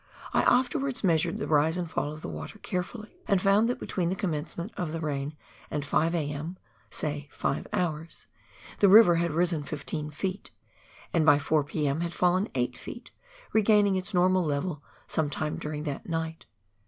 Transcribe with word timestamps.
I 0.33 0.41
afterwards 0.41 1.03
measured 1.03 1.37
the 1.37 1.45
rise 1.45 1.77
and 1.77 1.87
fall 1.87 2.11
of 2.11 2.21
the 2.23 2.27
water 2.27 2.57
carefully, 2.57 3.19
and 3.27 3.39
found 3.39 3.69
that 3.69 3.79
between 3.79 4.09
the 4.09 4.15
commencement 4.15 4.71
of 4.75 4.93
the 4.93 4.99
rain 4.99 5.37
and 5.69 5.85
5 5.85 6.15
a.m. 6.15 6.57
(say 6.89 7.29
five 7.31 7.67
hours) 7.71 8.25
the 8.79 8.89
river 8.89 9.17
had 9.17 9.29
risen 9.29 9.61
15 9.61 10.09
ft., 10.09 10.49
and 11.13 11.23
by 11.23 11.37
4 11.37 11.63
p.m. 11.65 12.01
had 12.01 12.15
fallen 12.15 12.49
8 12.55 12.73
ft., 12.73 13.09
regaining 13.53 13.95
its 13.95 14.11
normal 14.11 14.43
level 14.43 14.81
some 15.05 15.29
time 15.29 15.57
during 15.57 15.83
that 15.83 16.09
night. 16.09 16.47